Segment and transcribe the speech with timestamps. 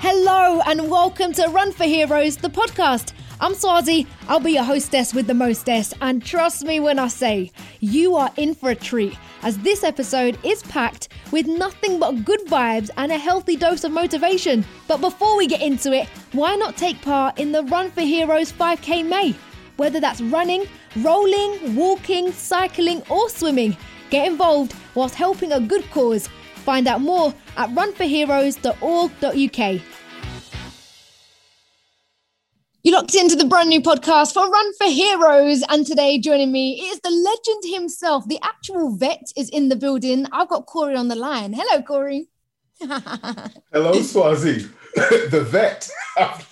[0.00, 3.14] Hello and welcome to Run for Heroes, the podcast.
[3.40, 7.50] I'm Swazi, I'll be your hostess with the mostess, and trust me when I say,
[7.80, 12.40] you are in for a treat, as this episode is packed with nothing but good
[12.46, 14.66] vibes and a healthy dose of motivation.
[14.86, 18.52] But before we get into it, why not take part in the Run for Heroes
[18.52, 19.34] 5K May?
[19.78, 23.76] Whether that's running, rolling, walking, cycling, or swimming,
[24.10, 26.28] get involved whilst helping a good cause.
[26.56, 29.82] Find out more at runforheroes.org.uk.
[32.86, 36.80] You locked into the brand new podcast for Run for Heroes, and today joining me
[36.80, 38.28] is the legend himself.
[38.28, 40.24] The actual vet is in the building.
[40.30, 41.52] I've got Corey on the line.
[41.52, 42.28] Hello, Corey.
[42.80, 45.90] Hello, Swazi, the vet.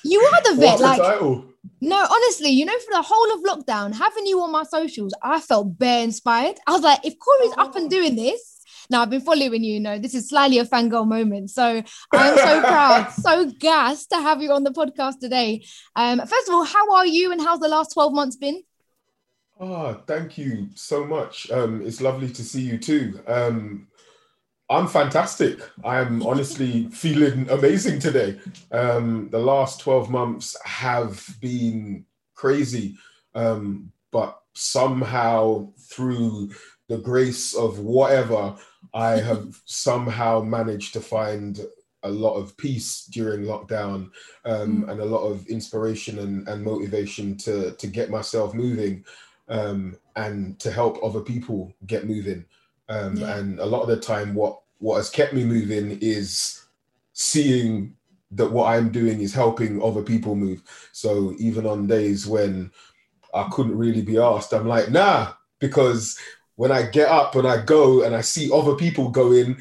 [0.03, 0.73] You are the vet.
[0.73, 1.45] What a like, title.
[1.81, 5.39] no, honestly, you know, for the whole of lockdown, having you on my socials, I
[5.39, 6.57] felt bare inspired.
[6.67, 7.89] I was like, if Corey's up and oh.
[7.89, 8.54] doing this,
[8.91, 11.51] now I've been following you, you know, this is slightly a fangirl moment.
[11.51, 11.83] So
[12.13, 15.65] I'm so proud, so gassed to have you on the podcast today.
[15.97, 18.63] Um, first of all, how are you and how's the last 12 months been?
[19.61, 21.51] Ah, thank you so much.
[21.51, 23.21] Um, it's lovely to see you too.
[23.27, 23.87] Um,
[24.71, 25.61] I'm fantastic.
[25.85, 28.39] I am honestly feeling amazing today.
[28.73, 32.97] Um, the last 12 months have been crazy,
[33.35, 36.51] um, but somehow through
[36.89, 38.57] the grace of whatever,
[38.95, 41.61] I have somehow managed to find
[42.05, 44.11] a lot of peace during lockdown
[44.45, 49.05] um, and a lot of inspiration and, and motivation to, to get myself moving
[49.49, 52.45] um, and to help other people get moving.
[52.89, 53.37] Um, Yeah.
[53.37, 56.67] And a lot of the time, what what has kept me moving is
[57.15, 57.97] seeing
[58.33, 60.63] that what I'm doing is helping other people move.
[60.93, 62.71] So even on days when
[63.33, 66.19] I couldn't really be asked, I'm like, nah, because
[66.57, 69.57] when I get up and I go and I see other people going,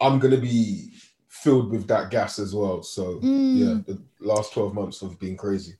[0.00, 0.90] I'm gonna be
[1.28, 2.82] filled with that gas as well.
[2.82, 3.58] So Mm.
[3.58, 5.74] yeah, the last 12 months have been crazy.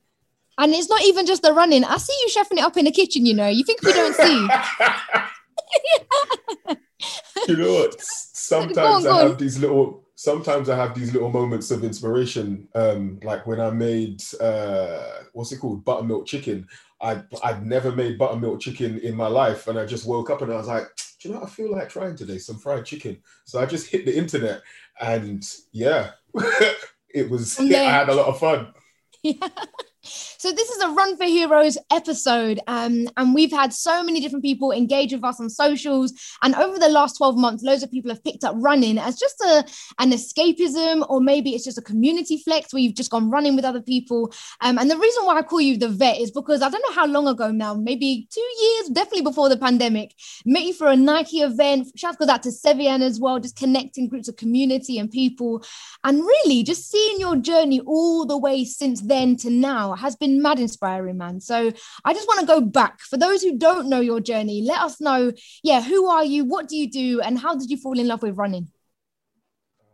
[0.59, 1.85] And it's not even just the running.
[1.85, 3.49] I see you chefing it up in the kitchen, you know.
[3.49, 4.49] You think we don't see?
[7.49, 8.01] you know what?
[8.01, 9.29] Sometimes Go on, go I on.
[9.31, 10.02] have these little.
[10.23, 12.69] Sometimes I have these little moments of inspiration.
[12.77, 16.69] Um, like when I made uh, what's it called, buttermilk chicken.
[17.01, 20.53] I I'd never made buttermilk chicken in my life, and I just woke up and
[20.53, 20.85] I was like,
[21.21, 22.39] do you know what I feel like trying today?
[22.39, 23.21] Some fried chicken.
[23.47, 24.63] So I just hit the internet,
[25.01, 26.13] and yeah,
[27.13, 27.57] it was.
[27.57, 28.73] From I had a lot of fun.
[30.43, 34.45] So this is a Run for Heroes episode, um, and we've had so many different
[34.45, 36.13] people engage with us on socials.
[36.43, 39.41] And over the last 12 months, loads of people have picked up running as just
[39.41, 39.65] a
[40.01, 43.65] an escapism, or maybe it's just a community flex where you've just gone running with
[43.65, 44.33] other people.
[44.61, 46.95] Um, and the reason why I call you the vet is because I don't know
[47.01, 50.13] how long ago now, maybe two years, definitely before the pandemic,
[50.45, 51.93] met you for a Nike event.
[51.95, 55.63] Shout out to Sevian as well, just connecting groups of community and people.
[56.03, 60.32] And really, just seeing your journey all the way since then to now has been
[60.41, 61.41] mad inspiring, man.
[61.41, 61.73] So
[62.05, 63.01] I just want to go back.
[63.01, 65.33] For those who don't know your journey, let us know,
[65.63, 66.45] yeah, who are you?
[66.45, 67.21] What do you do?
[67.21, 68.69] And how did you fall in love with running?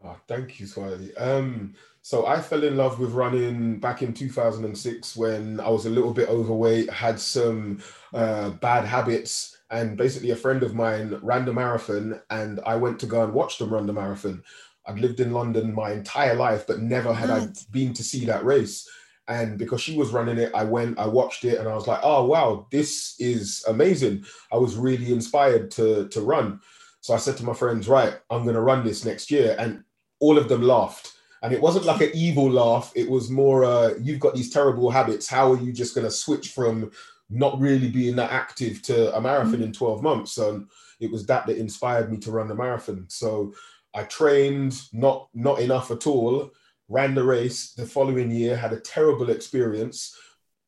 [0.04, 1.10] Oh, thank you, Swiley.
[1.20, 5.90] Um, so I fell in love with running back in 2006 when I was a
[5.90, 7.82] little bit overweight, had some
[8.14, 13.00] uh, bad habits, and basically a friend of mine ran the marathon, and I went
[13.00, 14.42] to go and watch them run the marathon.
[14.86, 18.44] I'd lived in London my entire life, but never had I been to see that
[18.44, 18.88] race.
[19.28, 22.00] And because she was running it, I went, I watched it, and I was like,
[22.02, 24.24] oh wow, this is amazing.
[24.50, 26.60] I was really inspired to to run.
[27.00, 29.54] So I said to my friends, right, I'm gonna run this next year.
[29.58, 29.84] And
[30.20, 31.12] all of them laughed.
[31.42, 32.92] And it wasn't like an evil laugh.
[32.96, 35.28] It was more, uh, you've got these terrible habits.
[35.28, 36.90] How are you just going to switch from
[37.30, 40.38] not really being that active to a marathon in 12 months?
[40.38, 40.68] And
[41.00, 43.06] it was that that inspired me to run the marathon.
[43.08, 43.54] So
[43.94, 46.50] I trained not not enough at all,
[46.88, 50.16] ran the race the following year, had a terrible experience,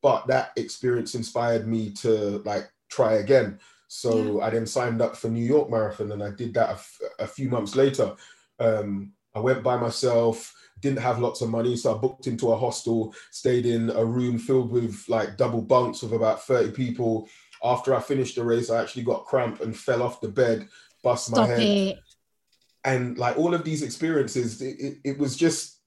[0.01, 3.59] but that experience inspired me to like try again.
[3.87, 7.01] So I then signed up for New York Marathon and I did that a, f-
[7.19, 8.15] a few months later.
[8.57, 12.57] Um, I went by myself, didn't have lots of money, so I booked into a
[12.57, 17.27] hostel, stayed in a room filled with like double bunks with about 30 people.
[17.63, 20.69] After I finished the race, I actually got cramp and fell off the bed,
[21.03, 21.61] bust my head.
[21.61, 21.99] it.
[22.85, 25.80] And like all of these experiences, it, it, it was just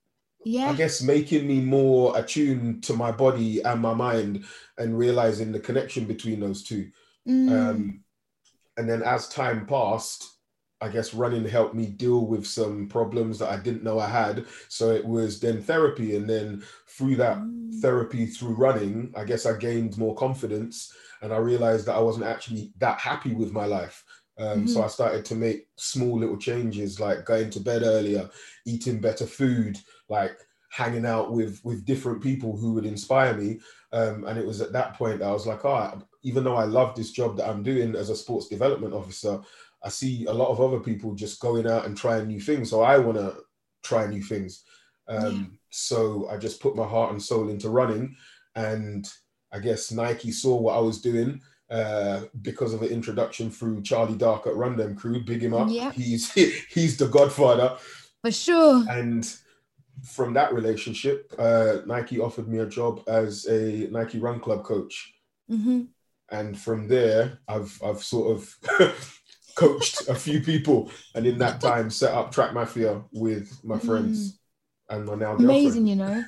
[0.45, 0.71] Yeah.
[0.71, 4.45] I guess making me more attuned to my body and my mind
[4.79, 6.91] and realizing the connection between those two.
[7.29, 7.51] Mm.
[7.51, 8.05] Um,
[8.77, 10.31] and then as time passed,
[10.81, 14.45] I guess running helped me deal with some problems that I didn't know I had.
[14.69, 16.17] So it was then therapy.
[16.17, 17.81] And then through that Mm.
[17.81, 20.93] therapy, through running, I guess I gained more confidence
[21.23, 24.05] and I realized that I wasn't actually that happy with my life.
[24.37, 28.29] Um, So I started to make small little changes like going to bed earlier,
[28.67, 29.79] eating better food,
[30.09, 30.37] like
[30.71, 33.61] hanging out with with different people who would inspire me.
[33.93, 36.65] Um, and it was at that point that I was like, oh, even though I
[36.65, 39.41] love this job that I'm doing as a sports development officer,
[39.85, 42.71] I see a lot of other people just going out and trying new things.
[42.71, 43.37] So I want to
[43.85, 44.65] try new things.
[45.07, 45.59] Um, yeah.
[45.71, 48.17] So I just put my heart and soul into running.
[48.57, 49.09] And
[49.53, 51.41] I guess Nike saw what I was doing
[51.71, 55.23] uh, because of an introduction through Charlie Dark at Run Dem Crew.
[55.23, 55.69] Big him up.
[55.71, 55.93] Yeah.
[55.93, 56.33] He's
[56.69, 57.77] he's the godfather.
[58.23, 58.85] For sure.
[58.89, 59.31] And
[60.03, 65.15] from that relationship, uh, Nike offered me a job as a Nike Run Club coach.
[65.51, 65.83] Mm-hmm.
[66.31, 68.57] And from there, I've I've sort of
[69.55, 74.33] coached a few people, and in that time, set up Track Mafia with my friends
[74.33, 74.97] mm.
[74.97, 75.87] and my now amazing.
[75.87, 76.25] You know,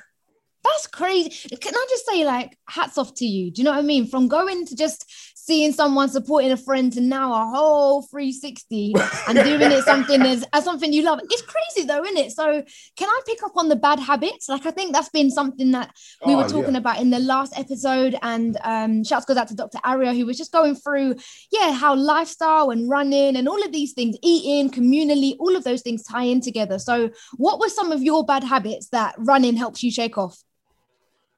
[0.63, 1.55] that's crazy.
[1.55, 3.51] Can I just say, like, hats off to you?
[3.51, 4.07] Do you know what I mean?
[4.07, 5.05] From going to just
[5.47, 8.93] seeing someone supporting a friend to now a whole 360
[9.29, 11.21] and doing it something as, as something you love.
[11.23, 12.31] It's crazy though, isn't it?
[12.33, 12.63] So
[12.97, 14.49] can I pick up on the bad habits?
[14.49, 15.95] Like I think that's been something that
[16.25, 16.79] we oh, were talking yeah.
[16.79, 18.17] about in the last episode.
[18.21, 19.79] And um shouts goes out to Dr.
[19.85, 21.15] Aria, who was just going through,
[21.49, 25.81] yeah, how lifestyle and running and all of these things, eating, communally, all of those
[25.81, 26.77] things tie in together.
[26.77, 30.37] So what were some of your bad habits that running helps you shake off?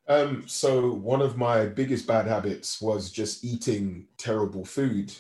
[0.10, 5.14] Um, so one of my biggest bad habits was just eating terrible food,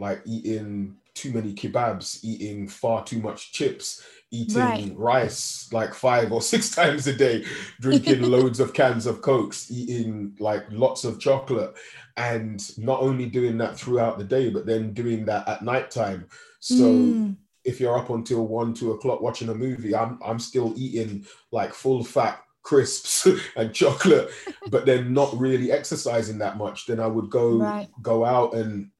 [0.00, 4.92] like eating too many kebabs, eating far too much chips, eating right.
[4.96, 7.44] rice like five or six times a day,
[7.80, 11.72] drinking loads of cans of cokes, eating like lots of chocolate,
[12.16, 16.26] and not only doing that throughout the day, but then doing that at nighttime.
[16.58, 17.36] So mm.
[17.64, 21.72] if you're up until one, two o'clock watching a movie, I'm I'm still eating like
[21.72, 23.26] full fat crisps
[23.56, 24.30] and chocolate,
[24.68, 27.88] but then not really exercising that much, then I would go right.
[28.00, 28.90] go out and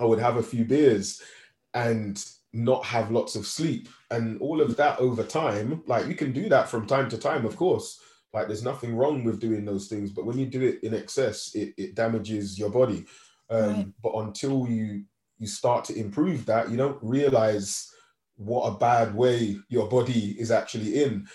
[0.00, 1.20] I would have a few beers
[1.74, 2.24] and
[2.54, 3.90] not have lots of sleep.
[4.10, 7.44] And all of that over time, like you can do that from time to time,
[7.44, 8.00] of course.
[8.32, 11.54] Like there's nothing wrong with doing those things, but when you do it in excess,
[11.54, 13.04] it, it damages your body.
[13.50, 13.88] Um, right.
[14.02, 15.04] But until you
[15.38, 17.92] you start to improve that, you don't realize
[18.36, 21.26] what a bad way your body is actually in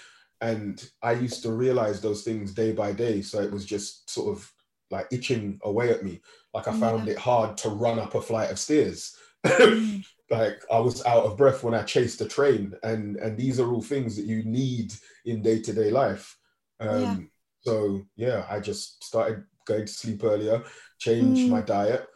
[0.46, 3.24] and I used to realize those things day by day.
[3.24, 4.52] So it was just sort of
[4.92, 6.22] like itching away at me.
[6.54, 7.14] Like I found yeah.
[7.14, 9.16] it hard to run up a flight of stairs.
[9.44, 10.06] Mm.
[10.30, 13.72] like I was out of breath when I chased a train, and and these are
[13.72, 14.94] all things that you need
[15.26, 16.38] in day to day life.
[16.80, 17.18] Um, yeah.
[17.62, 20.64] So yeah, I just started going to sleep earlier,
[21.00, 21.50] changed mm.
[21.50, 22.08] my diet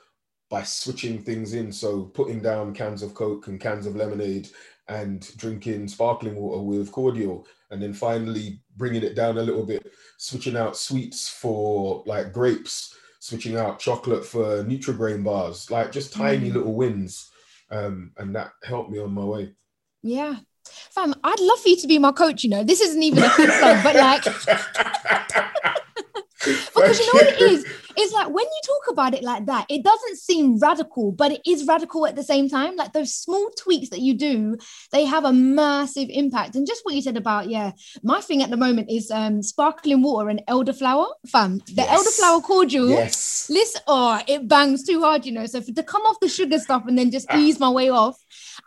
[0.51, 1.71] by switching things in.
[1.71, 4.49] So putting down cans of Coke and cans of lemonade
[4.89, 9.89] and drinking sparkling water with cordial and then finally bringing it down a little bit
[10.17, 16.49] switching out sweets for like grapes switching out chocolate for Nutrigrain bars like just tiny
[16.49, 16.55] mm.
[16.55, 17.29] little wins
[17.71, 19.53] um, and that helped me on my way.
[20.01, 20.37] Yeah.
[20.91, 22.63] Fam i'd love for you to be my coach you know?
[22.63, 24.23] This isn't even a good song but like
[26.45, 27.65] because you know what it is
[27.99, 31.41] it's like when you talk about it like that it doesn't seem radical but it
[31.45, 32.75] is radical at the same time.
[32.75, 34.57] Like those small tweaks that you do
[34.91, 36.55] they have a massive impact.
[36.55, 37.71] And just what you said about yeah
[38.03, 41.07] my thing at the moment is um sparkling water and elderflower.
[41.27, 41.89] Fam the yes.
[41.97, 43.49] elderflower cordial yes.
[43.49, 45.45] listen oh it bangs too hard you know.
[45.45, 47.37] So for, to come off the sugar stuff and then just ah.
[47.37, 48.17] ease my way off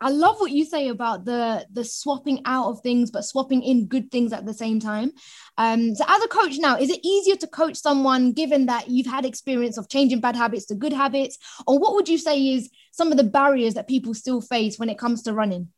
[0.02, 3.87] I love what you say about the the swapping out of things, but swapping in
[3.87, 5.12] good things at the same time.
[5.56, 9.06] Um, so, as a coach now, is it easier to coach someone given that you've
[9.06, 12.68] had experience of changing bad habits to good habits, or what would you say is
[12.90, 15.68] some of the barriers that people still face when it comes to running?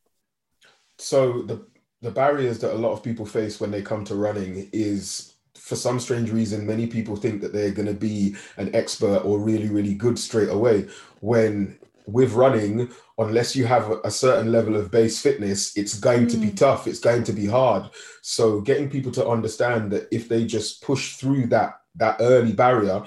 [0.99, 1.67] So the
[2.01, 5.77] the barriers that a lot of people face when they come to running is for
[5.77, 9.69] some strange reason, many people think that they're going to be an expert or really,
[9.69, 10.89] really good straight away.
[11.21, 16.31] When with running, unless you have a certain level of base fitness, it's going mm.
[16.31, 16.57] to be mm.
[16.57, 16.87] tough.
[16.87, 17.91] It's going to be hard.
[18.23, 23.05] So getting people to understand that if they just push through that that early barrier,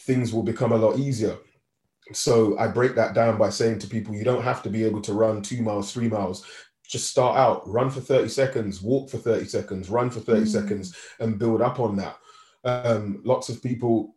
[0.00, 1.36] things will become a lot easier.
[2.12, 5.00] So I break that down by saying to people, you don't have to be able
[5.02, 6.46] to run two miles, three miles.
[6.86, 10.48] Just start out, run for 30 seconds, walk for 30 seconds, run for 30 mm.
[10.48, 12.16] seconds, and build up on that.
[12.64, 14.16] Um, lots of people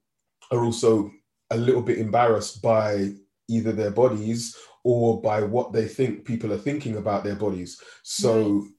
[0.52, 1.12] are also
[1.52, 3.14] a little bit embarrassed by
[3.48, 7.82] either their bodies or by what they think people are thinking about their bodies.
[8.04, 8.72] So right.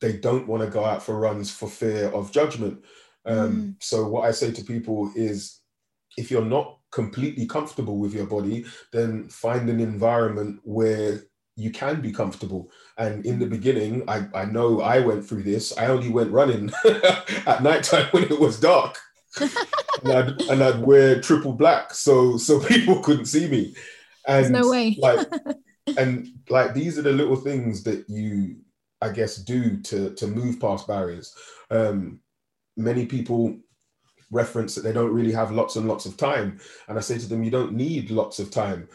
[0.00, 2.84] they don't want to go out for runs for fear of judgment.
[3.24, 3.74] Um, mm.
[3.80, 5.60] So what I say to people is,
[6.16, 11.22] if you're not completely comfortable with your body, then find an environment where
[11.56, 12.70] you can be comfortable.
[12.98, 15.76] And in the beginning, I, I know I went through this.
[15.76, 16.70] I only went running
[17.46, 18.98] at nighttime when it was dark
[19.40, 23.74] and, I'd, and I'd wear triple black so so people couldn't see me.
[24.26, 24.96] And There's no way.
[24.98, 25.28] like
[25.98, 28.56] and like these are the little things that you
[29.02, 31.34] I guess, do to to move past barriers.
[31.70, 32.20] Um,
[32.76, 33.58] many people
[34.30, 37.28] reference that they don't really have lots and lots of time, and I say to
[37.28, 38.88] them, you don't need lots of time.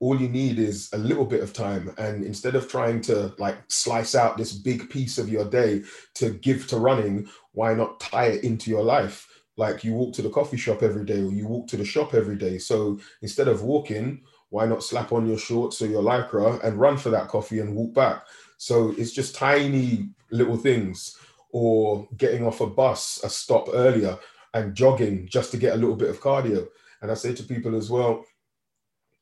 [0.00, 3.56] All you need is a little bit of time, and instead of trying to like
[3.68, 5.82] slice out this big piece of your day
[6.16, 9.26] to give to running, why not tie it into your life?
[9.58, 12.14] Like you walk to the coffee shop every day, or you walk to the shop
[12.14, 12.56] every day.
[12.58, 16.96] So instead of walking, why not slap on your shorts or your lycra and run
[16.96, 18.24] for that coffee and walk back?
[18.56, 21.18] So it's just tiny little things,
[21.50, 24.16] or getting off a bus a stop earlier
[24.54, 26.66] and jogging just to get a little bit of cardio.
[27.02, 28.24] And I say to people as well,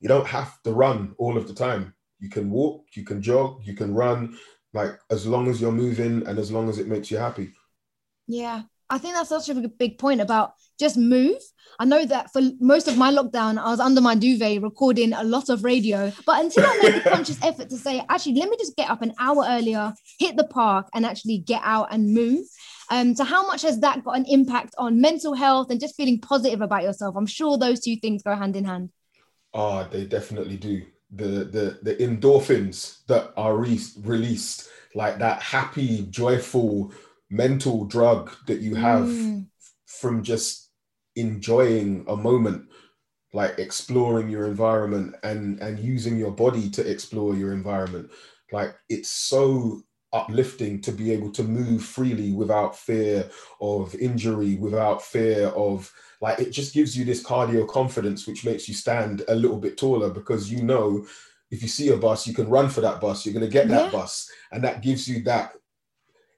[0.00, 1.94] you don't have to run all of the time.
[2.20, 4.38] You can walk, you can jog, you can run,
[4.72, 7.52] like as long as you're moving and as long as it makes you happy.
[8.26, 11.38] Yeah, I think that's such a big point about just move.
[11.78, 15.24] I know that for most of my lockdown, I was under my duvet recording a
[15.24, 16.12] lot of radio.
[16.24, 19.02] But until I made the conscious effort to say, actually, let me just get up
[19.02, 22.46] an hour earlier, hit the park, and actually get out and move.
[22.90, 26.20] Um, so, how much has that got an impact on mental health and just feeling
[26.20, 27.16] positive about yourself?
[27.16, 28.90] I'm sure those two things go hand in hand.
[29.52, 30.82] Ah, oh, they definitely do.
[31.10, 36.92] The the the endorphins that are re- released, like that happy, joyful
[37.30, 39.46] mental drug that you have mm.
[39.86, 40.70] from just
[41.16, 42.68] enjoying a moment
[43.32, 48.10] like exploring your environment and and using your body to explore your environment
[48.52, 49.80] like it's so
[50.12, 53.28] uplifting to be able to move freely without fear
[53.60, 58.68] of injury without fear of like it just gives you this cardio confidence which makes
[58.68, 61.04] you stand a little bit taller because you know
[61.50, 63.68] if you see a bus you can run for that bus you're going to get
[63.68, 63.90] that yeah.
[63.90, 65.52] bus and that gives you that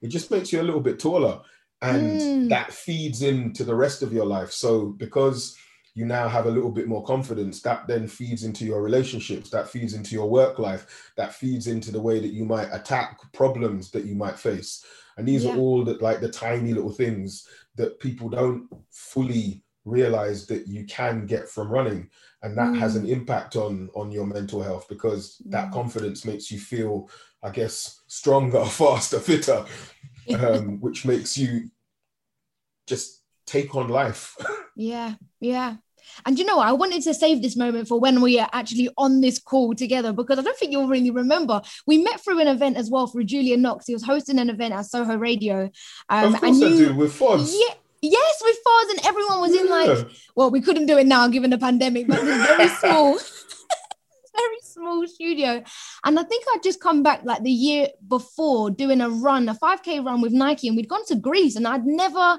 [0.03, 1.41] it just makes you a little bit taller
[1.83, 2.49] and mm.
[2.49, 5.57] that feeds into the rest of your life so because
[5.95, 9.69] you now have a little bit more confidence that then feeds into your relationships that
[9.69, 13.91] feeds into your work life that feeds into the way that you might attack problems
[13.91, 14.85] that you might face
[15.17, 15.53] and these yeah.
[15.53, 20.85] are all that like the tiny little things that people don't fully realize that you
[20.87, 22.09] can get from running
[22.43, 22.79] and that mm.
[22.79, 23.11] has an mm.
[23.11, 25.73] impact on on your mental health because that mm.
[25.73, 27.09] confidence makes you feel
[27.43, 29.65] i guess stronger faster fitter
[30.35, 31.71] um, which makes you
[32.87, 34.37] just take on life
[34.77, 35.77] yeah yeah
[36.25, 39.21] and you know, I wanted to save this moment for when we are actually on
[39.21, 41.61] this call together because I don't think you'll really remember.
[41.87, 43.87] We met through an event as well through Julian Knox.
[43.87, 45.71] He was hosting an event at Soho Radio.
[46.09, 47.55] Um, of course and you, I do with Foz.
[47.55, 49.61] Yeah, Yes, with Foz, and everyone was yeah.
[49.63, 53.19] in like, well, we couldn't do it now given the pandemic, but this very small,
[54.39, 55.63] very small studio.
[56.05, 59.55] And I think I'd just come back like the year before doing a run, a
[59.55, 62.39] 5K run with Nike, and we'd gone to Greece, and I'd never.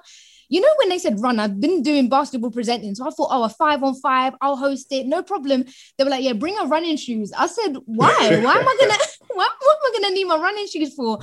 [0.52, 2.96] You know, when they said run, I've been doing basketball presenting.
[2.96, 5.66] So I thought, oh, a five on five, I'll host it, no problem.
[5.96, 7.32] They were like, yeah, bring a running shoes.
[7.38, 8.16] I said, why?
[8.44, 11.20] Why am I gonna what, what am I gonna need my running shoes for?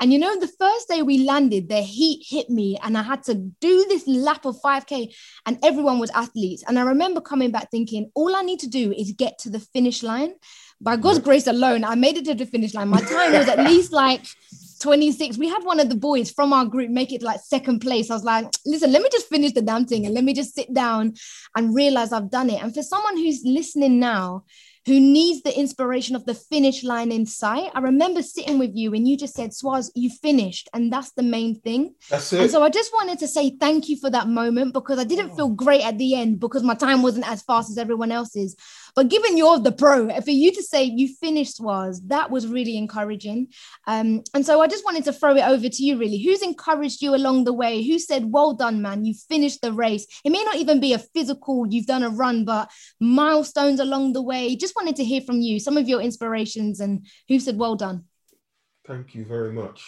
[0.00, 3.22] And you know, the first day we landed, the heat hit me and I had
[3.24, 5.14] to do this lap of 5K
[5.44, 6.64] and everyone was athletes.
[6.66, 9.60] And I remember coming back thinking, all I need to do is get to the
[9.60, 10.34] finish line.
[10.80, 11.26] By God's mm-hmm.
[11.26, 12.88] grace alone, I made it to the finish line.
[12.88, 14.24] My time was at least like
[14.80, 15.36] 26.
[15.36, 18.10] We had one of the boys from our group make it like second place.
[18.10, 20.54] I was like, listen, let me just finish the damn thing and let me just
[20.54, 21.14] sit down
[21.54, 22.62] and realize I've done it.
[22.62, 24.44] And for someone who's listening now,
[24.90, 27.70] who needs the inspiration of the finish line in sight.
[27.74, 30.68] I remember sitting with you and you just said, Swaz, you finished.
[30.74, 31.94] And that's the main thing.
[32.08, 32.40] That's it.
[32.40, 35.30] And so I just wanted to say thank you for that moment because I didn't
[35.30, 35.36] oh.
[35.36, 38.56] feel great at the end because my time wasn't as fast as everyone else's.
[38.94, 42.76] But given you're the pro, for you to say you finished was that was really
[42.76, 43.48] encouraging.
[43.86, 46.22] Um, and so I just wanted to throw it over to you, really.
[46.22, 47.82] Who's encouraged you along the way?
[47.82, 50.06] Who said, Well done, man, you finished the race?
[50.24, 52.70] It may not even be a physical, you've done a run, but
[53.00, 54.56] milestones along the way.
[54.56, 58.04] Just wanted to hear from you some of your inspirations and who said, Well done.
[58.86, 59.82] Thank you very much.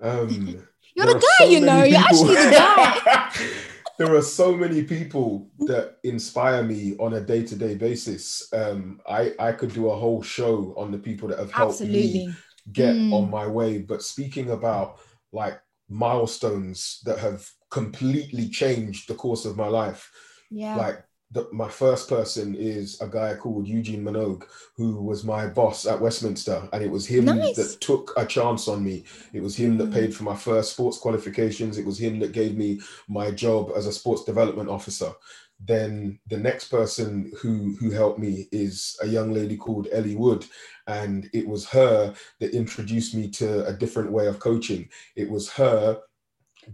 [0.00, 0.28] Um,
[0.96, 1.92] You're the guy, so you know, people.
[1.92, 3.30] you're actually the guy.
[3.98, 8.48] there are so many people that inspire me on a day-to-day basis.
[8.52, 12.26] Um, I I could do a whole show on the people that have helped Absolutely.
[12.26, 12.34] me
[12.72, 13.12] get mm.
[13.12, 13.78] on my way.
[13.78, 14.98] But speaking about
[15.32, 20.10] like milestones that have completely changed the course of my life,
[20.50, 21.02] yeah, like
[21.32, 24.44] the, my first person is a guy called Eugene Minogue,
[24.76, 27.56] who was my boss at Westminster, and it was him nice.
[27.56, 29.04] that took a chance on me.
[29.32, 29.92] It was him that hmm.
[29.92, 31.78] paid for my first sports qualifications.
[31.78, 35.12] It was him that gave me my job as a sports development officer.
[35.58, 40.46] Then the next person who who helped me is a young lady called Ellie Wood,
[40.86, 44.88] and it was her that introduced me to a different way of coaching.
[45.16, 46.00] It was her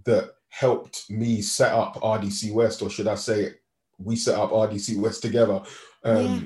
[0.04, 3.54] that helped me set up RDC West, or should I say
[3.98, 5.62] we set up RDC West together
[6.04, 6.40] um, yeah.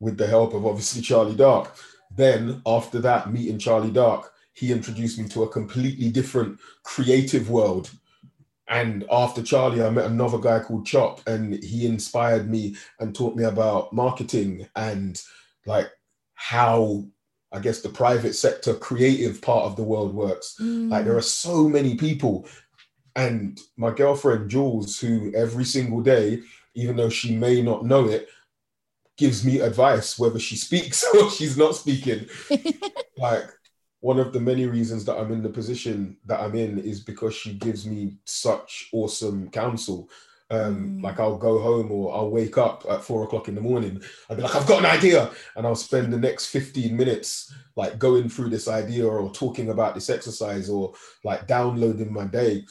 [0.00, 1.74] with the help of obviously Charlie Dark.
[2.10, 7.90] Then after that, meeting Charlie Dark, he introduced me to a completely different creative world.
[8.68, 13.36] And after Charlie, I met another guy called Chop, and he inspired me and taught
[13.36, 15.20] me about marketing and
[15.66, 15.90] like
[16.34, 17.04] how
[17.54, 20.56] I guess the private sector creative part of the world works.
[20.60, 20.90] Mm.
[20.90, 22.46] Like there are so many people.
[23.14, 26.40] And my girlfriend Jules, who every single day,
[26.74, 28.28] even though she may not know it,
[29.16, 32.26] gives me advice whether she speaks or she's not speaking.
[33.18, 33.48] like
[34.00, 37.34] one of the many reasons that I'm in the position that I'm in is because
[37.34, 40.10] she gives me such awesome counsel.
[40.50, 41.02] Um, mm.
[41.02, 44.02] Like I'll go home or I'll wake up at four o'clock in the morning.
[44.28, 47.98] I'll be like, I've got an idea, and I'll spend the next fifteen minutes like
[47.98, 50.92] going through this idea or talking about this exercise or
[51.24, 52.66] like downloading my day.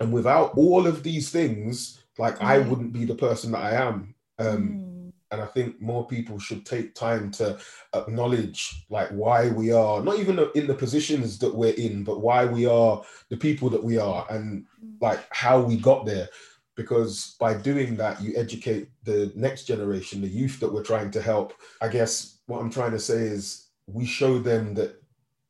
[0.00, 2.44] And without all of these things, like mm.
[2.44, 4.14] I wouldn't be the person that I am.
[4.38, 4.94] Um, mm
[5.34, 7.58] and i think more people should take time to
[7.94, 12.44] acknowledge like why we are not even in the positions that we're in but why
[12.44, 14.64] we are the people that we are and
[15.00, 16.28] like how we got there
[16.76, 21.20] because by doing that you educate the next generation the youth that we're trying to
[21.20, 21.52] help
[21.82, 25.02] i guess what i'm trying to say is we show them that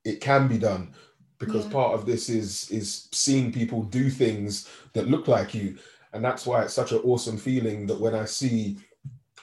[0.05, 0.93] it can be done
[1.39, 1.73] because yeah.
[1.73, 5.77] part of this is is seeing people do things that look like you
[6.15, 8.79] and that's why it's such an awesome feeling that when i see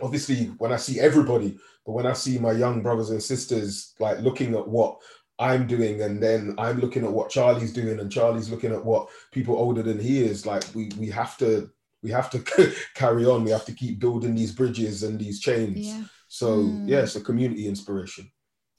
[0.02, 4.20] obviously when I see everybody, but when I see my young brothers and sisters like
[4.20, 4.98] looking at what
[5.40, 9.10] I'm doing, and then I'm looking at what Charlie's doing, and Charlie's looking at what
[9.32, 11.70] people older than he is, like we we have to
[12.04, 13.44] we have to carry on.
[13.44, 15.88] We have to keep building these bridges and these chains.
[15.88, 16.04] Yeah.
[16.28, 16.88] So mm.
[16.88, 18.32] yeah, it's a community inspiration.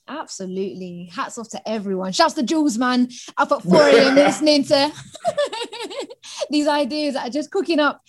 [0.08, 1.08] Absolutely.
[1.12, 2.12] Hats off to everyone.
[2.12, 3.08] Shouts to Jules, man.
[3.38, 4.14] Up at 4 a.m.
[4.16, 4.74] listening to
[6.52, 8.02] these ideas that are just cooking up.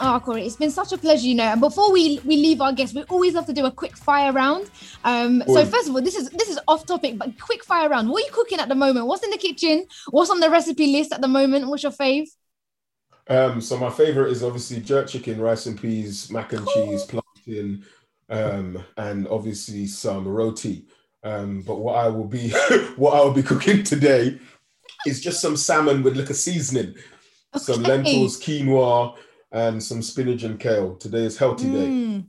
[0.00, 1.44] Oh, Corey, it's been such a pleasure, you know.
[1.44, 4.32] And before we we leave our guests, we always love to do a quick fire
[4.32, 4.70] round.
[5.04, 8.08] Um, so first of all, this is this is off topic, but quick fire round.
[8.08, 9.06] What are you cooking at the moment?
[9.06, 9.86] What's in the kitchen?
[10.10, 11.68] What's on the recipe list at the moment?
[11.68, 12.28] What's your fave?
[13.28, 17.84] Um, so my favorite is obviously jerk chicken, rice and peas, mac and cheese, plantain,
[18.30, 20.86] um, and obviously some roti.
[21.22, 22.50] Um, but what I will be
[22.96, 24.38] what I will be cooking today
[25.06, 26.94] is just some salmon with like a seasoning,
[27.54, 27.58] okay.
[27.58, 29.16] some lentils, quinoa,
[29.52, 30.96] and some spinach and kale.
[30.96, 31.72] Today is healthy mm.
[31.72, 32.24] day.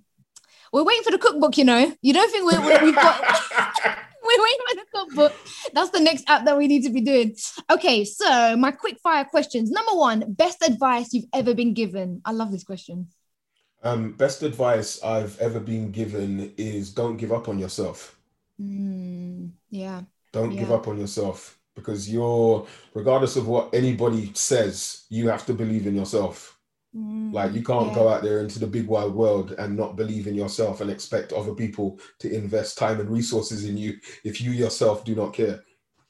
[0.71, 1.93] We're waiting for the cookbook, you know.
[2.02, 3.21] You don't think we're, we've got.
[4.23, 5.34] we're waiting for the cookbook.
[5.73, 7.36] That's the next app that we need to be doing.
[7.71, 9.71] Okay, so my quick fire questions.
[9.71, 12.21] Number one, best advice you've ever been given.
[12.23, 13.08] I love this question.
[13.82, 18.18] Um, best advice I've ever been given is don't give up on yourself.
[18.60, 20.02] Mm, yeah.
[20.32, 20.60] Don't yeah.
[20.60, 25.88] give up on yourself because you're, regardless of what anybody says, you have to believe
[25.88, 26.58] in yourself.
[26.95, 27.95] Mm, like you can't yeah.
[27.95, 31.34] go out there into the big wide world and not believe in yourself and expect
[31.34, 35.63] other people to invest time and resources in you if you yourself do not care.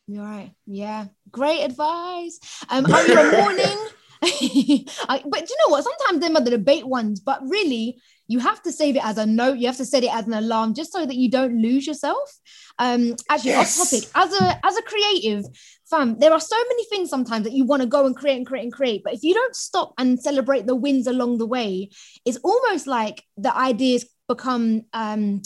[0.08, 0.52] You're right.
[0.66, 1.06] Yeah.
[1.32, 2.40] Great advice.
[2.70, 3.78] Um, you a morning?
[4.22, 5.84] I, but do you know what?
[5.84, 9.26] Sometimes them are the debate ones, but really, you have to save it as a
[9.26, 9.58] note.
[9.58, 12.39] You have to set it as an alarm, just so that you don't lose yourself.
[12.78, 13.80] Um, actually, yes.
[13.80, 14.10] off topic.
[14.15, 15.46] As a as a creative,
[15.89, 18.46] fam, there are so many things sometimes that you want to go and create and
[18.46, 19.02] create and create.
[19.04, 21.89] But if you don't stop and celebrate the wins along the way,
[22.24, 25.42] it's almost like the ideas become um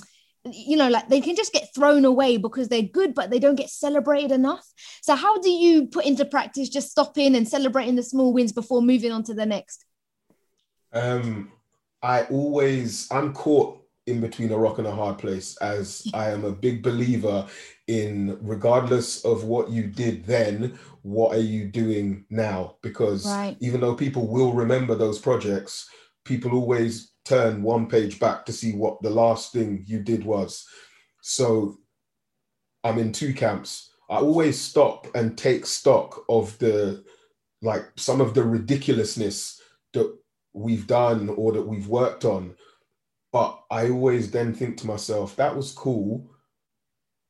[0.45, 3.55] you know like they can just get thrown away because they're good but they don't
[3.55, 4.67] get celebrated enough
[5.01, 8.81] so how do you put into practice just stopping and celebrating the small wins before
[8.81, 9.85] moving on to the next
[10.91, 11.49] um
[12.03, 16.43] i always i'm caught in between a rock and a hard place as i am
[16.43, 17.47] a big believer
[17.87, 22.77] in regardless of what you did then what are you doing now?
[22.81, 23.57] Because right.
[23.59, 25.87] even though people will remember those projects
[26.25, 30.65] people always turn one page back to see what the last thing you did was.
[31.21, 31.77] So
[32.83, 33.91] i'm in two camps.
[34.09, 37.03] I always stop and take stock of the
[37.61, 39.61] like some of the ridiculousness
[39.93, 40.17] that
[40.53, 42.55] we've done or that we've worked on
[43.31, 46.29] but i always then think to myself that was cool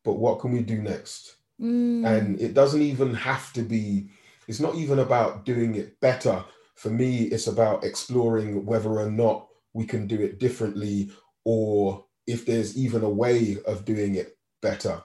[0.04, 1.38] but what can we do next?
[1.62, 2.06] Mm.
[2.06, 4.10] And it doesn't even have to be,
[4.48, 6.44] it's not even about doing it better.
[6.76, 11.12] For me, it's about exploring whether or not we can do it differently
[11.46, 15.02] or if there's even a way of doing it better.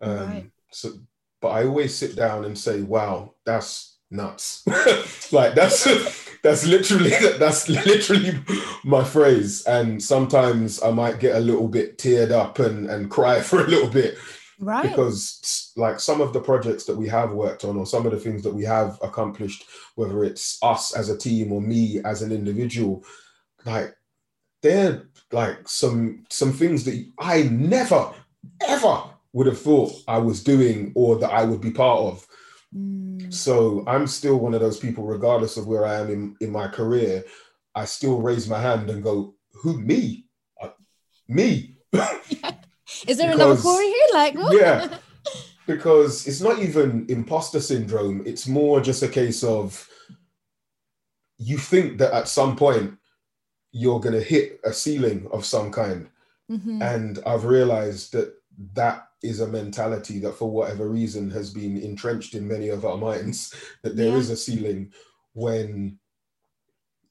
[0.00, 0.50] Um, right.
[0.70, 0.92] So,
[1.40, 4.66] but I always sit down and say, wow, that's nuts.
[5.32, 5.86] like that's
[6.48, 8.38] that's literally that's literally
[8.84, 9.64] my phrase.
[9.66, 13.68] And sometimes I might get a little bit teared up and, and cry for a
[13.68, 14.18] little bit
[14.60, 14.90] Right.
[14.90, 18.18] Because like some of the projects that we have worked on or some of the
[18.18, 22.32] things that we have accomplished, whether it's us as a team or me as an
[22.32, 23.04] individual,
[23.64, 23.94] like
[24.62, 28.12] they're like some some things that I never
[28.66, 32.26] ever would have thought I was doing or that I would be part of.
[32.74, 33.32] Mm.
[33.32, 36.68] So I'm still one of those people, regardless of where I am in, in my
[36.68, 37.24] career,
[37.74, 40.26] I still raise my hand and go, Who me?
[40.60, 40.70] Uh,
[41.28, 41.76] me.
[43.06, 44.06] Is there another Because- Corey here?
[44.12, 44.54] Like, what?
[44.56, 44.98] Yeah.
[45.66, 48.22] because it's not even imposter syndrome.
[48.26, 49.86] It's more just a case of
[51.36, 52.96] you think that at some point
[53.70, 56.08] you're going to hit a ceiling of some kind.
[56.50, 56.82] Mhm.
[56.82, 58.34] And I've realized that
[58.72, 62.96] that is a mentality that, for whatever reason, has been entrenched in many of our
[62.96, 64.34] minds that there is Yeah.
[64.34, 64.92] a ceiling
[65.34, 65.98] when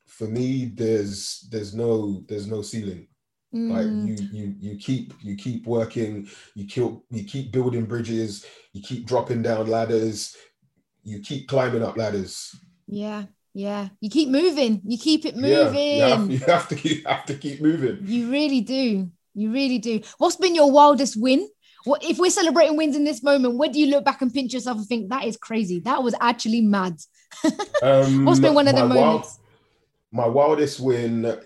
[0.06, 3.08] for me there's there's no there's no ceiling
[3.54, 4.08] like Mm.
[4.08, 9.06] you you you keep you keep working you keep you keep building bridges you keep
[9.08, 10.36] dropping down ladders
[11.04, 12.54] you keep climbing up ladders
[12.88, 13.90] Yeah, yeah.
[14.02, 14.82] You keep moving.
[14.86, 15.96] You keep it yeah moving.
[15.98, 19.10] you have, you have to keep have to keep moving You really do.
[19.34, 20.02] You really do.
[20.18, 21.48] What's been your wildest win?
[21.88, 23.56] What if we're celebrating wins in this moment?
[23.56, 25.80] Where do you look back and pinch yourself and think that is crazy?
[25.80, 26.98] That was actually mad.
[27.82, 29.40] um, What's been one of the wild- moments?
[30.14, 31.38] my wildest win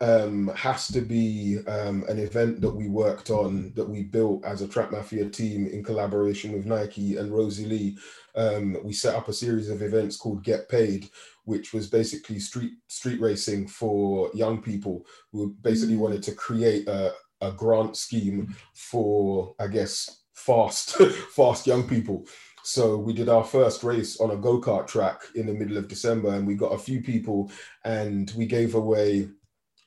[0.00, 4.60] um, has to be um, an event that we worked on that we built as
[4.60, 7.96] a Track Mafia team in collaboration with Nike and Rosie Lee.
[8.34, 11.08] Um, we set up a series of events called Get Paid,
[11.44, 16.00] which was basically street street racing for young people who basically Mm.
[16.00, 20.96] wanted to create a, a grant scheme for, I guess, fast
[21.36, 22.26] fast young people.
[22.64, 26.34] So we did our first race on a go-kart track in the middle of December,
[26.34, 27.50] and we got a few people,
[27.84, 29.28] and we gave away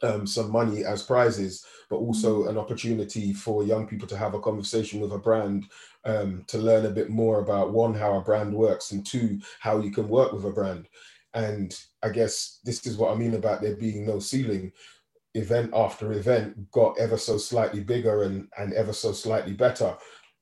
[0.01, 4.39] um, some money as prizes, but also an opportunity for young people to have a
[4.39, 5.65] conversation with a brand
[6.05, 9.79] um, to learn a bit more about one how a brand works, and two how
[9.79, 10.87] you can work with a brand.
[11.33, 14.71] And I guess this is what I mean about there being no ceiling.
[15.34, 19.96] Event after event got ever so slightly bigger and and ever so slightly better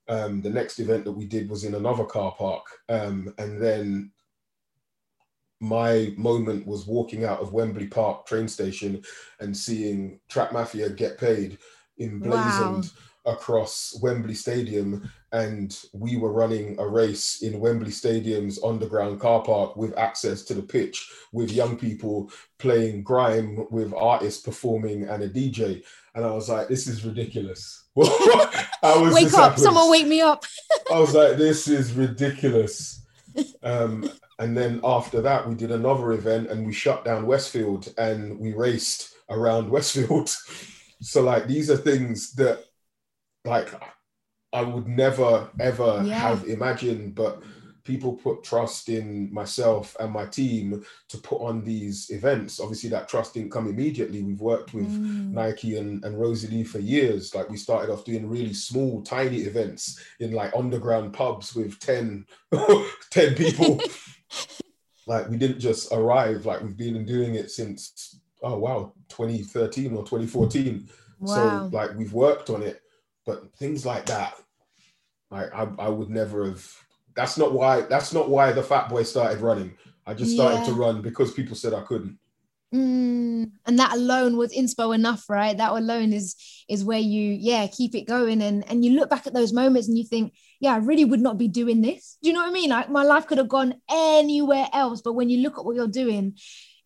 [0.09, 2.65] um, the next event that we did was in another car park.
[2.89, 4.11] Um, and then
[5.61, 9.03] my moment was walking out of Wembley Park train station
[9.39, 11.59] and seeing Track Mafia get paid
[11.99, 12.91] emblazoned
[13.25, 15.09] across Wembley Stadium.
[15.31, 20.53] And we were running a race in Wembley Stadium's underground car park with access to
[20.53, 25.83] the pitch with young people playing grime with artists performing and a DJ.
[26.15, 27.85] And I was like, this is ridiculous.
[27.95, 28.53] Wake up!
[28.83, 29.57] happening?
[29.57, 30.43] Someone wake me up.
[30.91, 33.05] I was like, this is ridiculous.
[33.61, 38.39] Um, and then after that, we did another event and we shut down Westfield and
[38.39, 40.33] we raced around Westfield.
[41.01, 42.63] so, like, these are things that,
[43.45, 43.69] like,
[44.53, 46.15] I would never ever Yeah.
[46.19, 47.41] have imagined, but
[47.85, 52.59] people put trust in myself and my team to put on these events.
[52.59, 54.21] Obviously, that trust didn't come immediately.
[54.21, 55.31] We've worked with Mm.
[55.31, 57.33] Nike and, and Rosie Lee for years.
[57.33, 62.25] Like we started off doing really small, tiny events in like underground pubs with 10,
[63.11, 63.79] 10 people.
[65.07, 70.03] like we didn't just arrive, like we've been doing it since, oh wow, 2013 or
[70.03, 70.87] 2014.
[71.19, 71.35] Wow.
[71.35, 72.81] So like we've worked on it,
[73.25, 74.35] but things like that,
[75.31, 76.65] like I, I would never have,
[77.15, 79.73] that's not why, that's not why the Fat Boy started running.
[80.05, 82.17] I just started to run because people said I couldn't.
[82.73, 85.57] Mm, and that alone was inspo enough, right?
[85.57, 86.35] That alone is
[86.67, 89.87] is where you, yeah, keep it going, and and you look back at those moments
[89.87, 92.19] and you think, yeah, I really would not be doing this.
[92.21, 92.69] Do you know what I mean?
[92.69, 95.87] Like my life could have gone anywhere else, but when you look at what you're
[95.87, 96.37] doing,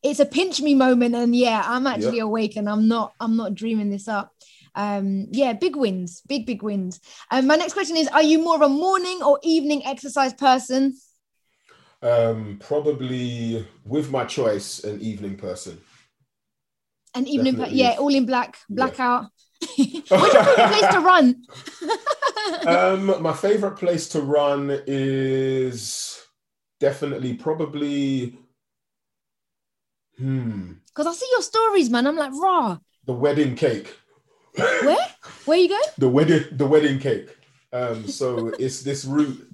[0.02, 3.54] it's a pinch me moment, and yeah, I'm actually awake, and I'm not, I'm not
[3.54, 4.32] dreaming this up.
[4.75, 6.99] Um, yeah, big wins, big big wins.
[7.31, 10.95] Um, my next question is: Are you more of a morning or evening exercise person?
[12.01, 15.79] Um, probably with my choice, an evening person.
[17.15, 19.25] An evening, Definitely yeah, all in black, blackout.
[20.17, 21.43] Where's your favorite place to run?
[22.65, 26.21] Um, my favorite place to run is
[26.79, 28.38] definitely probably
[30.17, 32.07] hmm Because I see your stories, man.
[32.07, 32.77] I'm like, raw.
[33.05, 33.97] the wedding cake.
[34.56, 35.08] Where?
[35.46, 35.80] Where you go?
[35.98, 37.30] the wedding the wedding cake.
[37.72, 39.48] Um, so it's this route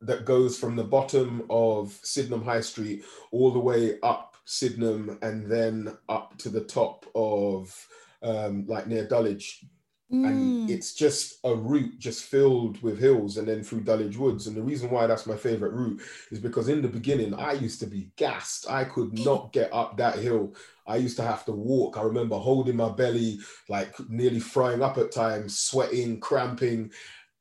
[0.00, 5.50] that goes from the bottom of Sydenham High Street all the way up Sydenham and
[5.50, 7.74] then up to the top of
[8.22, 9.64] um, like near Dulwich.
[10.10, 14.46] and Mm, it's just a route just filled with hills and then through Dulwich Woods.
[14.46, 17.80] And the reason why that's my favorite route is because in the beginning I used
[17.80, 18.70] to be gassed.
[18.70, 20.54] I could not get up that hill.
[20.86, 21.96] I used to have to walk.
[21.96, 26.90] I remember holding my belly, like nearly frying up at times, sweating, cramping.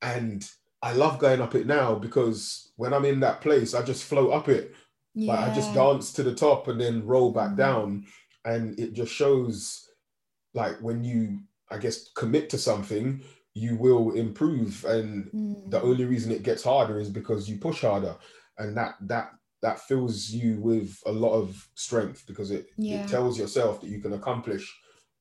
[0.01, 0.47] And
[0.81, 4.33] I love going up it now because when I'm in that place, I just float
[4.33, 4.73] up it.
[5.13, 5.33] yeah.
[5.33, 7.57] Like I just dance to the top and then roll back Mm.
[7.57, 8.05] down.
[8.45, 9.87] And it just shows
[10.53, 11.39] like when you
[11.71, 13.21] i guess commit to something
[13.55, 15.71] you will improve and mm.
[15.71, 18.15] the only reason it gets harder is because you push harder
[18.59, 19.31] and that that
[19.63, 23.03] that fills you with a lot of strength because it, yeah.
[23.03, 24.71] it tells yourself that you can accomplish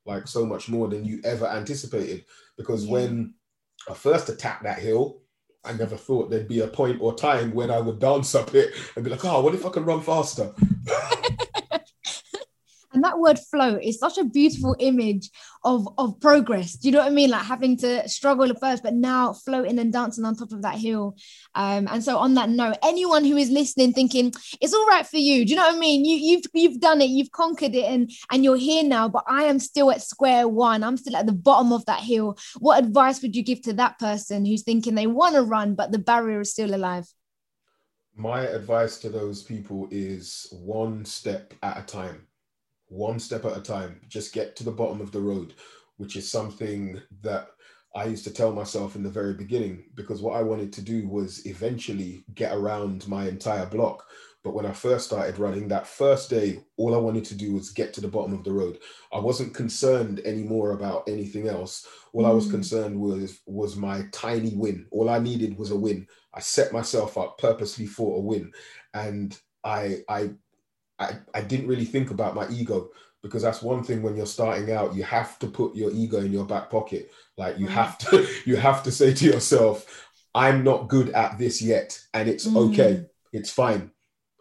[0.04, 2.24] like so much more than you ever anticipated
[2.58, 2.92] because yeah.
[2.92, 3.34] when
[3.88, 5.22] i first attacked that hill
[5.64, 8.74] I never thought there'd be a point or time when I would dance up it
[8.96, 10.52] and be like, oh, what if I could run faster?
[13.02, 15.30] and that word flow is such a beautiful image
[15.64, 16.74] of of progress.
[16.74, 17.30] Do you know what i mean?
[17.30, 20.76] Like having to struggle at first but now floating and dancing on top of that
[20.76, 21.16] hill.
[21.54, 25.16] Um, and so on that note anyone who is listening thinking it's all right for
[25.16, 25.44] you.
[25.44, 26.04] Do you know what i mean?
[26.04, 29.44] You you've you've done it you've conquered it and and you're here now but i
[29.44, 30.84] am still at square one.
[30.84, 32.38] I'm still at the bottom of that hill.
[32.60, 35.90] What advice would you give to that person who's thinking they want to run but
[35.90, 37.06] the barrier is still alive?
[38.14, 42.26] My advice to those people is one step at a time
[42.92, 45.54] one step at a time, just get to the bottom of the road,
[45.96, 47.48] which is something that
[47.94, 51.08] I used to tell myself in the very beginning because what I wanted to do
[51.08, 54.04] was eventually get around my entire block.
[54.44, 57.70] But when I first started running, that first day, all I wanted to do was
[57.70, 58.78] get to the bottom of the road.
[59.12, 61.86] I wasn't concerned anymore about anything else.
[62.12, 62.28] All mm.
[62.28, 62.52] I was mm.
[62.52, 64.86] concerned with was my tiny win.
[64.90, 66.08] All I needed was a win.
[66.34, 68.52] I set myself up purposely for a win.
[68.94, 70.30] And I I
[71.02, 72.90] I, I didn't really think about my ego
[73.22, 76.32] because that's one thing when you're starting out you have to put your ego in
[76.32, 77.10] your back pocket.
[77.36, 77.70] Like you mm.
[77.70, 82.28] have to you have to say to yourself i'm not good at this yet and
[82.28, 82.56] it's mm.
[82.70, 83.04] okay.
[83.32, 83.90] It's fine.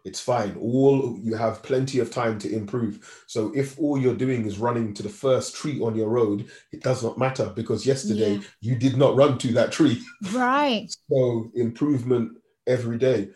[0.04, 0.58] It's fine.
[0.60, 3.24] All you have plenty of time to improve.
[3.28, 6.82] So if all you're doing is running to the first tree on your road it
[6.82, 8.42] does not matter because yesterday yeah.
[8.62, 10.02] you did not run to that tree.
[10.32, 10.88] Right.
[11.12, 13.30] So improvement every day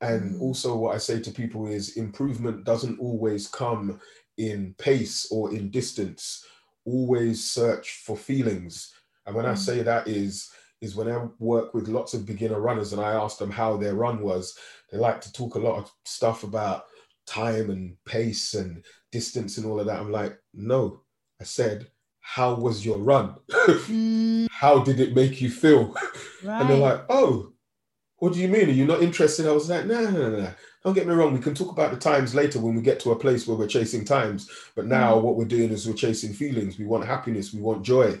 [0.00, 0.40] and mm.
[0.40, 4.00] also, what I say to people is improvement doesn't always come
[4.36, 6.44] in pace or in distance.
[6.84, 8.92] Always search for feelings.
[9.26, 9.50] And when mm.
[9.50, 10.50] I say that is
[10.82, 13.94] is when I work with lots of beginner runners and I ask them how their
[13.94, 14.58] run was,
[14.92, 16.84] they like to talk a lot of stuff about
[17.26, 19.98] time and pace and distance and all of that.
[19.98, 21.00] I'm like, no,
[21.40, 21.88] I said,
[22.20, 23.36] how was your run?
[23.50, 24.48] mm.
[24.50, 25.94] How did it make you feel?
[26.44, 26.60] Right.
[26.60, 27.52] And they're like, oh,
[28.18, 28.68] what do you mean?
[28.68, 29.46] Are you not interested?
[29.46, 30.50] I was like, no, no, no, no.
[30.82, 31.34] Don't get me wrong.
[31.34, 33.66] We can talk about the times later when we get to a place where we're
[33.66, 34.48] chasing times.
[34.74, 35.22] But now mm.
[35.22, 36.78] what we're doing is we're chasing feelings.
[36.78, 37.52] We want happiness.
[37.52, 38.18] We want joy,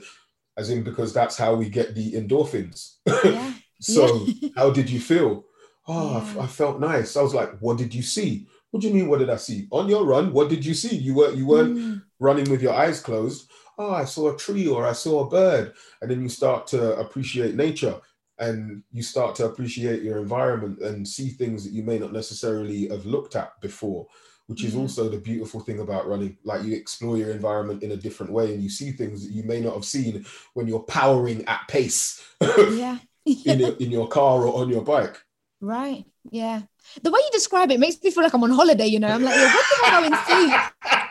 [0.56, 2.96] as in because that's how we get the endorphins.
[3.06, 3.52] Yeah.
[3.80, 4.50] so yeah.
[4.56, 5.44] how did you feel?
[5.88, 6.40] Oh, yeah.
[6.40, 7.16] I, I felt nice.
[7.16, 8.48] I was like, what did you see?
[8.72, 9.08] What do you mean?
[9.08, 10.32] What did I see on your run?
[10.32, 10.96] What did you see?
[10.96, 12.02] You were you weren't mm.
[12.18, 13.48] running with your eyes closed.
[13.78, 16.96] Oh, I saw a tree or I saw a bird, and then you start to
[16.96, 18.00] appreciate nature
[18.38, 22.88] and you start to appreciate your environment and see things that you may not necessarily
[22.88, 24.06] have looked at before
[24.46, 24.82] which is mm-hmm.
[24.82, 26.36] also the beautiful thing about running.
[26.44, 29.42] Like you explore your environment in a different way and you see things that you
[29.42, 32.22] may not have seen when you're powering at pace
[32.70, 32.98] yeah.
[33.24, 35.20] in, your, in your car or on your bike.
[35.60, 36.04] Right.
[36.30, 36.62] Yeah.
[37.02, 39.08] The way you describe it makes me feel like i'm on holiday you know?
[39.08, 41.06] I'm like yeah, what did i go and see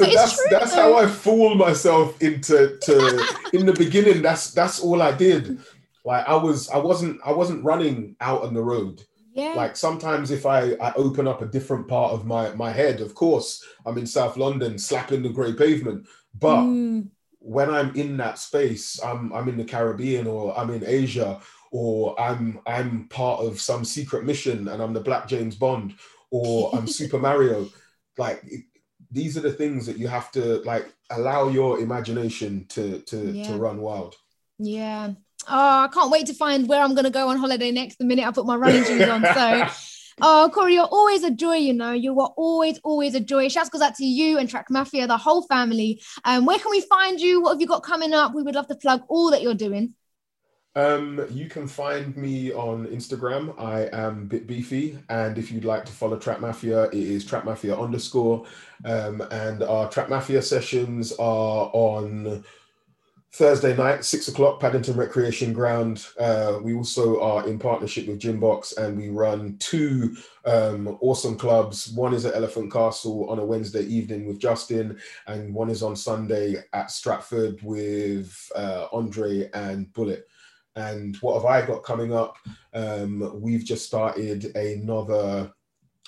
[0.00, 4.22] but that's true, that's how I fooled myself into to in the beginning.
[4.22, 5.60] That's that's all I did.
[6.04, 9.02] Like I was I wasn't I wasn't running out on the road.
[9.32, 9.54] Yeah.
[9.54, 13.14] Like sometimes if I I open up a different part of my my head, of
[13.14, 16.06] course I'm in South London slapping the grey pavement,
[16.38, 17.08] but mm.
[17.38, 22.20] when I'm in that space, I'm I'm in the Caribbean or I'm in Asia or
[22.20, 25.94] I'm I'm part of some secret mission and I'm the Black James Bond
[26.30, 27.68] or I'm Super Mario.
[28.18, 28.64] Like it,
[29.10, 33.44] these are the things that you have to like allow your imagination to to yeah.
[33.48, 34.16] to run wild.
[34.58, 35.12] Yeah.
[35.48, 38.04] Oh, I can't wait to find where I'm going to go on holiday next the
[38.04, 39.22] minute I put my running shoes on.
[39.22, 39.68] So,
[40.20, 41.92] oh, Corey, you're always a joy, you know.
[41.92, 43.48] You are always, always a joy.
[43.48, 46.02] Shouts goes out to you and Track Mafia, the whole family.
[46.24, 47.40] Um, where can we find you?
[47.40, 48.34] What have you got coming up?
[48.34, 49.94] We would love to plug all that you're doing.
[50.76, 53.58] Um, you can find me on Instagram.
[53.60, 57.44] I am Bit Beefy, and if you'd like to follow Track Mafia, it is Track
[57.44, 58.46] Mafia underscore.
[58.84, 62.44] Um, and our Track Mafia sessions are on
[63.32, 66.06] Thursday night, six o'clock, Paddington Recreation Ground.
[66.18, 71.90] Uh, we also are in partnership with Gymbox, and we run two um, awesome clubs.
[71.92, 75.96] One is at Elephant Castle on a Wednesday evening with Justin, and one is on
[75.96, 80.28] Sunday at Stratford with uh, Andre and Bullet.
[80.76, 82.36] And what have I got coming up?
[82.72, 85.52] Um, we've just started another,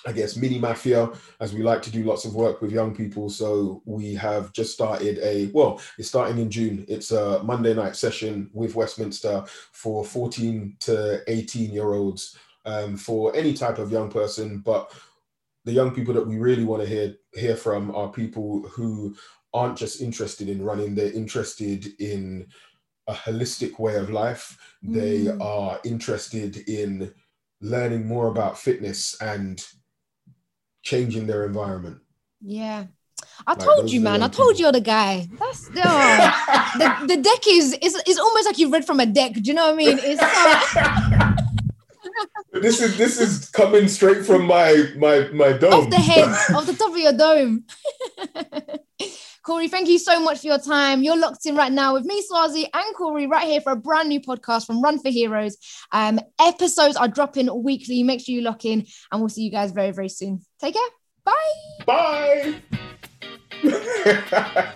[0.07, 3.29] I guess, mini mafia, as we like to do lots of work with young people.
[3.29, 6.85] So we have just started a, well, it's starting in June.
[6.89, 13.35] It's a Monday night session with Westminster for 14 to 18 year olds um, for
[13.35, 14.59] any type of young person.
[14.59, 14.93] But
[15.65, 19.15] the young people that we really want to hear hear from are people who
[19.55, 22.47] aren't just interested in running, they're interested in
[23.07, 24.59] a holistic way of life.
[24.85, 24.95] Mm.
[24.95, 27.13] They are interested in
[27.61, 29.65] learning more about fitness and
[30.83, 31.99] changing their environment.
[32.41, 32.87] Yeah.
[33.47, 34.23] I like told you, man.
[34.23, 35.29] I told you you're the guy.
[35.39, 39.35] That's oh, the the deck is is is almost like you've read from a deck.
[39.35, 39.99] Do you know what I mean?
[40.03, 41.33] It's uh...
[42.53, 45.73] this is this is coming straight from my my my dome.
[45.73, 47.65] Off the head, off the top of your dome.
[49.45, 51.03] Corey, thank you so much for your time.
[51.03, 54.09] You're locked in right now with me, Swazi, and Corey, right here for a brand
[54.09, 55.57] new podcast from Run for Heroes.
[55.91, 58.05] Um, episodes are dropping weekly.
[58.05, 60.43] Make sure you lock in, and we'll see you guys very, very soon.
[60.61, 60.83] Take care.
[61.25, 61.35] Bye.
[61.85, 62.55] Bye.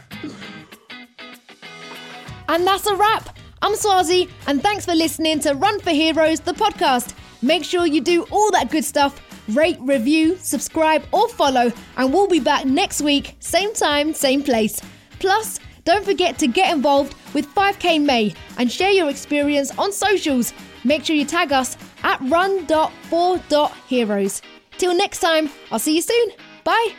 [2.48, 3.38] and that's a wrap.
[3.62, 7.14] I'm Swazi, and thanks for listening to Run for Heroes, the podcast.
[7.40, 12.28] Make sure you do all that good stuff rate, review, subscribe, or follow, and we'll
[12.28, 14.80] be back next week, same time, same place.
[15.18, 20.52] Plus, don't forget to get involved with 5K May and share your experience on socials.
[20.84, 24.42] Make sure you tag us at run.4.heroes.
[24.78, 26.30] Till next time, I'll see you soon.
[26.64, 26.94] Bye.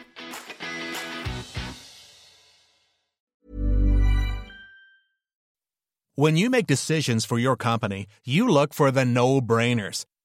[6.16, 10.04] When you make decisions for your company, you look for the no brainers.